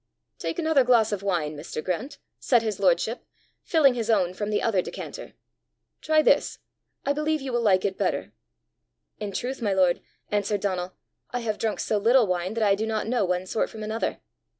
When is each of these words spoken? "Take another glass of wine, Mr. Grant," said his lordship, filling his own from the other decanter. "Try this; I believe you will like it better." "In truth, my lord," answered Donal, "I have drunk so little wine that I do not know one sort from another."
"Take 0.39 0.57
another 0.57 0.83
glass 0.83 1.11
of 1.11 1.21
wine, 1.21 1.55
Mr. 1.55 1.83
Grant," 1.83 2.17
said 2.39 2.63
his 2.63 2.79
lordship, 2.79 3.23
filling 3.61 3.93
his 3.93 4.09
own 4.09 4.33
from 4.33 4.49
the 4.49 4.59
other 4.59 4.81
decanter. 4.81 5.33
"Try 6.01 6.23
this; 6.23 6.57
I 7.05 7.13
believe 7.13 7.39
you 7.39 7.53
will 7.53 7.61
like 7.61 7.85
it 7.85 7.99
better." 7.99 8.33
"In 9.19 9.31
truth, 9.31 9.61
my 9.61 9.73
lord," 9.73 10.01
answered 10.31 10.61
Donal, 10.61 10.93
"I 11.29 11.41
have 11.41 11.59
drunk 11.59 11.79
so 11.79 11.99
little 11.99 12.25
wine 12.25 12.55
that 12.55 12.63
I 12.63 12.73
do 12.73 12.87
not 12.87 13.05
know 13.05 13.25
one 13.25 13.45
sort 13.45 13.69
from 13.69 13.83
another." 13.83 14.17